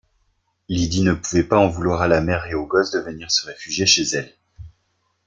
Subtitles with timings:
[0.67, 3.45] Lydie ne pouvait pas en vouloir à la mère et au gosse de venir se
[3.45, 4.33] réfugier chez elle.